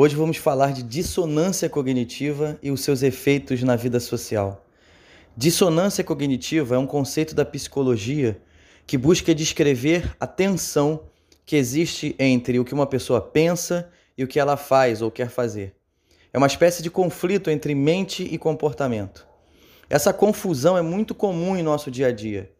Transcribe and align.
Hoje 0.00 0.14
vamos 0.14 0.36
falar 0.36 0.72
de 0.72 0.84
dissonância 0.84 1.68
cognitiva 1.68 2.56
e 2.62 2.70
os 2.70 2.82
seus 2.82 3.02
efeitos 3.02 3.64
na 3.64 3.74
vida 3.74 3.98
social. 3.98 4.64
Dissonância 5.36 6.04
cognitiva 6.04 6.76
é 6.76 6.78
um 6.78 6.86
conceito 6.86 7.34
da 7.34 7.44
psicologia 7.44 8.40
que 8.86 8.96
busca 8.96 9.34
descrever 9.34 10.14
a 10.20 10.24
tensão 10.24 11.02
que 11.44 11.56
existe 11.56 12.14
entre 12.16 12.60
o 12.60 12.64
que 12.64 12.72
uma 12.72 12.86
pessoa 12.86 13.20
pensa 13.20 13.90
e 14.16 14.22
o 14.22 14.28
que 14.28 14.38
ela 14.38 14.56
faz 14.56 15.02
ou 15.02 15.10
quer 15.10 15.30
fazer. 15.30 15.74
É 16.32 16.38
uma 16.38 16.46
espécie 16.46 16.80
de 16.80 16.90
conflito 16.90 17.50
entre 17.50 17.74
mente 17.74 18.22
e 18.22 18.38
comportamento. 18.38 19.26
Essa 19.90 20.12
confusão 20.12 20.78
é 20.78 20.82
muito 20.82 21.12
comum 21.12 21.56
em 21.56 21.62
nosso 21.64 21.90
dia 21.90 22.06
a 22.06 22.12
dia. 22.12 22.52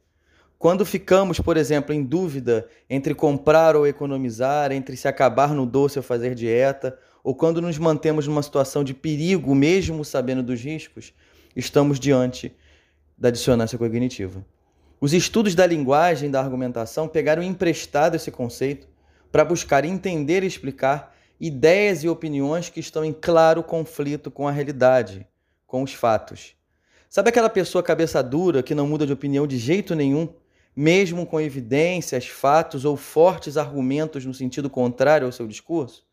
Quando 0.58 0.84
ficamos, 0.84 1.38
por 1.38 1.56
exemplo, 1.56 1.94
em 1.94 2.02
dúvida 2.02 2.66
entre 2.90 3.14
comprar 3.14 3.76
ou 3.76 3.86
economizar, 3.86 4.72
entre 4.72 4.96
se 4.96 5.06
acabar 5.06 5.54
no 5.54 5.64
doce 5.64 6.00
ou 6.00 6.02
fazer 6.02 6.34
dieta, 6.34 6.98
ou 7.28 7.34
quando 7.34 7.60
nos 7.60 7.76
mantemos 7.76 8.26
numa 8.26 8.42
situação 8.42 8.82
de 8.82 8.94
perigo, 8.94 9.54
mesmo 9.54 10.02
sabendo 10.02 10.42
dos 10.42 10.62
riscos, 10.62 11.12
estamos 11.54 12.00
diante 12.00 12.56
da 13.18 13.28
dissonância 13.28 13.76
cognitiva. 13.76 14.42
Os 14.98 15.12
estudos 15.12 15.54
da 15.54 15.66
linguagem 15.66 16.30
da 16.30 16.40
argumentação 16.40 17.06
pegaram 17.06 17.42
emprestado 17.42 18.14
esse 18.14 18.30
conceito 18.30 18.88
para 19.30 19.44
buscar 19.44 19.84
entender 19.84 20.42
e 20.42 20.46
explicar 20.46 21.14
ideias 21.38 22.02
e 22.02 22.08
opiniões 22.08 22.70
que 22.70 22.80
estão 22.80 23.04
em 23.04 23.12
claro 23.12 23.62
conflito 23.62 24.30
com 24.30 24.48
a 24.48 24.50
realidade, 24.50 25.26
com 25.66 25.82
os 25.82 25.92
fatos. 25.92 26.54
Sabe 27.10 27.28
aquela 27.28 27.50
pessoa 27.50 27.82
cabeça 27.82 28.22
dura 28.22 28.62
que 28.62 28.74
não 28.74 28.86
muda 28.86 29.06
de 29.06 29.12
opinião 29.12 29.46
de 29.46 29.58
jeito 29.58 29.94
nenhum? 29.94 30.30
mesmo 30.74 31.26
com 31.26 31.40
evidências, 31.40 32.28
fatos 32.28 32.84
ou 32.84 32.96
fortes 32.96 33.56
argumentos 33.56 34.24
no 34.24 34.32
sentido 34.32 34.70
contrário 34.70 35.26
ao 35.26 35.32
seu 35.32 35.44
discurso? 35.44 36.07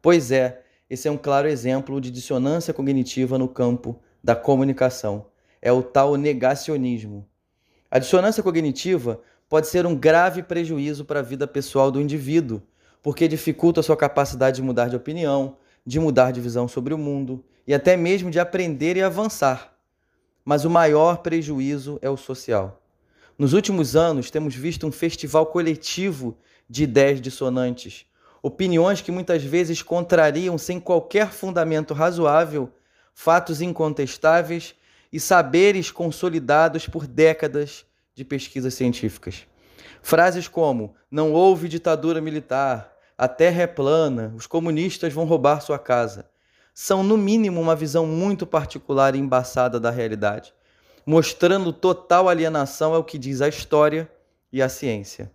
Pois 0.00 0.30
é, 0.30 0.62
esse 0.88 1.08
é 1.08 1.10
um 1.10 1.16
claro 1.16 1.48
exemplo 1.48 2.00
de 2.00 2.10
dissonância 2.10 2.72
cognitiva 2.72 3.36
no 3.36 3.48
campo 3.48 4.00
da 4.22 4.36
comunicação. 4.36 5.26
É 5.60 5.72
o 5.72 5.82
tal 5.82 6.14
negacionismo. 6.14 7.28
A 7.90 7.98
dissonância 7.98 8.42
cognitiva 8.42 9.20
pode 9.48 9.66
ser 9.66 9.86
um 9.86 9.96
grave 9.96 10.42
prejuízo 10.42 11.04
para 11.04 11.20
a 11.20 11.22
vida 11.22 11.46
pessoal 11.46 11.90
do 11.90 12.00
indivíduo, 12.00 12.62
porque 13.02 13.26
dificulta 13.26 13.80
a 13.80 13.82
sua 13.82 13.96
capacidade 13.96 14.56
de 14.56 14.62
mudar 14.62 14.88
de 14.88 14.96
opinião, 14.96 15.56
de 15.84 15.98
mudar 15.98 16.32
de 16.32 16.40
visão 16.40 16.68
sobre 16.68 16.92
o 16.92 16.98
mundo 16.98 17.44
e 17.66 17.74
até 17.74 17.96
mesmo 17.96 18.30
de 18.30 18.38
aprender 18.38 18.96
e 18.96 19.02
avançar. 19.02 19.74
Mas 20.44 20.64
o 20.64 20.70
maior 20.70 21.18
prejuízo 21.18 21.98
é 22.00 22.08
o 22.08 22.16
social. 22.16 22.82
Nos 23.38 23.52
últimos 23.52 23.94
anos, 23.96 24.30
temos 24.30 24.54
visto 24.54 24.86
um 24.86 24.92
festival 24.92 25.46
coletivo 25.46 26.36
de 26.68 26.84
ideias 26.84 27.20
dissonantes, 27.20 28.04
opiniões 28.42 29.00
que 29.00 29.12
muitas 29.12 29.42
vezes 29.42 29.82
contrariam, 29.82 30.56
sem 30.58 30.78
qualquer 30.78 31.30
fundamento 31.30 31.94
razoável, 31.94 32.70
fatos 33.14 33.60
incontestáveis 33.60 34.74
e 35.12 35.18
saberes 35.18 35.90
consolidados 35.90 36.86
por 36.86 37.06
décadas 37.06 37.84
de 38.14 38.24
pesquisas 38.24 38.74
científicas. 38.74 39.46
Frases 40.02 40.48
como: 40.48 40.94
não 41.10 41.32
houve 41.32 41.68
ditadura 41.68 42.20
militar, 42.20 42.92
a 43.16 43.26
terra 43.26 43.62
é 43.62 43.66
plana, 43.66 44.32
os 44.36 44.46
comunistas 44.46 45.12
vão 45.12 45.24
roubar 45.24 45.60
sua 45.60 45.78
casa, 45.78 46.28
são, 46.72 47.02
no 47.02 47.16
mínimo, 47.16 47.60
uma 47.60 47.74
visão 47.74 48.06
muito 48.06 48.46
particular 48.46 49.14
e 49.14 49.18
embaçada 49.18 49.80
da 49.80 49.90
realidade 49.90 50.52
mostrando 51.08 51.72
total 51.72 52.28
alienação 52.28 52.94
é 52.94 52.98
o 52.98 53.02
que 53.02 53.16
diz 53.16 53.40
a 53.40 53.48
história 53.48 54.06
e 54.52 54.60
a 54.60 54.68
ciência. 54.68 55.30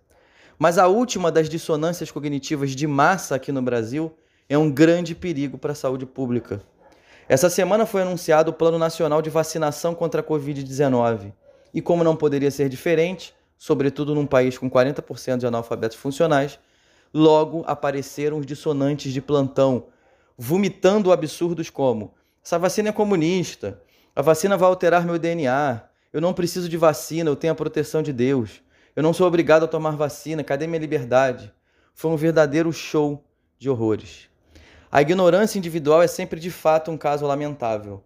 Mas 0.58 0.78
a 0.78 0.86
última 0.86 1.30
das 1.30 1.48
dissonâncias 1.48 2.10
cognitivas 2.10 2.70
de 2.70 2.86
massa 2.86 3.34
aqui 3.34 3.50
no 3.50 3.62
Brasil 3.62 4.12
é 4.48 4.56
um 4.56 4.70
grande 4.70 5.14
perigo 5.14 5.58
para 5.58 5.72
a 5.72 5.74
saúde 5.74 6.06
pública. 6.06 6.62
Essa 7.28 7.48
semana 7.48 7.86
foi 7.86 8.02
anunciado 8.02 8.50
o 8.50 8.54
Plano 8.54 8.78
Nacional 8.78 9.22
de 9.22 9.30
Vacinação 9.30 9.94
contra 9.94 10.20
a 10.20 10.24
Covid-19. 10.24 11.32
E 11.72 11.80
como 11.80 12.04
não 12.04 12.14
poderia 12.14 12.50
ser 12.50 12.68
diferente, 12.68 13.34
sobretudo 13.58 14.14
num 14.14 14.26
país 14.26 14.58
com 14.58 14.70
40% 14.70 15.38
de 15.38 15.46
analfabetos 15.46 15.96
funcionais, 15.96 16.58
logo 17.12 17.64
apareceram 17.66 18.38
os 18.38 18.46
dissonantes 18.46 19.12
de 19.12 19.20
plantão, 19.20 19.86
vomitando 20.36 21.10
absurdos 21.10 21.70
como: 21.70 22.12
essa 22.44 22.58
vacina 22.58 22.90
é 22.90 22.92
comunista, 22.92 23.80
a 24.14 24.20
vacina 24.20 24.56
vai 24.56 24.68
alterar 24.68 25.06
meu 25.06 25.18
DNA. 25.18 25.82
Eu 26.12 26.20
não 26.20 26.32
preciso 26.32 26.68
de 26.68 26.76
vacina, 26.76 27.28
eu 27.28 27.34
tenho 27.34 27.52
a 27.52 27.56
proteção 27.56 28.02
de 28.02 28.12
Deus. 28.12 28.62
Eu 28.96 29.02
não 29.02 29.12
sou 29.12 29.26
obrigado 29.26 29.64
a 29.64 29.68
tomar 29.68 29.96
vacina, 29.96 30.44
cadê 30.44 30.68
minha 30.68 30.78
liberdade? 30.78 31.52
Foi 31.94 32.12
um 32.12 32.16
verdadeiro 32.16 32.72
show 32.72 33.24
de 33.58 33.68
horrores. 33.68 34.28
A 34.90 35.02
ignorância 35.02 35.58
individual 35.58 36.00
é 36.00 36.06
sempre 36.06 36.38
de 36.38 36.48
fato 36.48 36.92
um 36.92 36.96
caso 36.96 37.26
lamentável. 37.26 38.04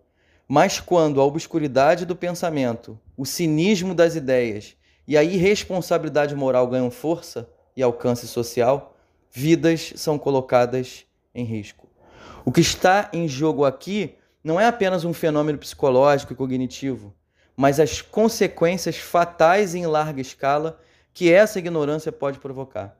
Mas 0.48 0.80
quando 0.80 1.20
a 1.20 1.24
obscuridade 1.24 2.06
do 2.06 2.16
pensamento, 2.16 2.98
o 3.18 3.26
cinismo 3.26 3.94
das 3.94 4.16
ideias 4.16 4.76
e 5.06 5.14
a 5.14 5.22
irresponsabilidade 5.22 6.34
moral 6.34 6.66
ganham 6.66 6.90
força 6.90 7.46
e 7.76 7.82
alcance 7.82 8.26
social, 8.26 8.96
vidas 9.30 9.92
são 9.96 10.18
colocadas 10.18 11.04
em 11.34 11.44
risco. 11.44 11.86
O 12.46 12.50
que 12.50 12.62
está 12.62 13.10
em 13.12 13.28
jogo 13.28 13.66
aqui 13.66 14.14
não 14.42 14.58
é 14.58 14.66
apenas 14.66 15.04
um 15.04 15.12
fenômeno 15.12 15.58
psicológico 15.58 16.32
e 16.32 16.36
cognitivo, 16.36 17.14
mas 17.58 17.80
as 17.80 18.00
consequências 18.00 18.98
fatais 18.98 19.74
em 19.74 19.84
larga 19.84 20.20
escala 20.20 20.80
que 21.12 21.32
essa 21.32 21.58
ignorância 21.58 22.12
pode 22.12 22.38
provocar. 22.38 22.96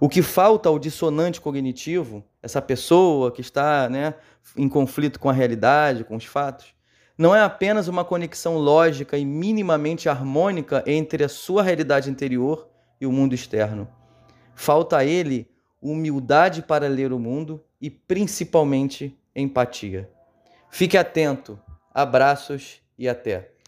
O 0.00 0.08
que 0.08 0.22
falta 0.22 0.70
ao 0.70 0.78
dissonante 0.78 1.38
cognitivo, 1.38 2.24
essa 2.42 2.62
pessoa 2.62 3.30
que 3.30 3.42
está 3.42 3.90
né, 3.90 4.14
em 4.56 4.70
conflito 4.70 5.20
com 5.20 5.28
a 5.28 5.34
realidade, 5.34 6.04
com 6.04 6.16
os 6.16 6.24
fatos, 6.24 6.74
não 7.18 7.36
é 7.36 7.42
apenas 7.42 7.88
uma 7.88 8.02
conexão 8.02 8.56
lógica 8.56 9.18
e 9.18 9.26
minimamente 9.26 10.08
harmônica 10.08 10.82
entre 10.86 11.22
a 11.22 11.28
sua 11.28 11.62
realidade 11.62 12.08
interior 12.08 12.70
e 12.98 13.04
o 13.04 13.12
mundo 13.12 13.34
externo. 13.34 13.86
Falta 14.54 14.96
a 14.96 15.04
ele 15.04 15.46
humildade 15.78 16.62
para 16.62 16.88
ler 16.88 17.12
o 17.12 17.18
mundo 17.18 17.62
e 17.78 17.90
principalmente 17.90 19.14
empatia. 19.36 20.08
Fique 20.70 20.96
atento. 20.96 21.60
Abraços 21.92 22.80
e 22.98 23.06
até. 23.06 23.59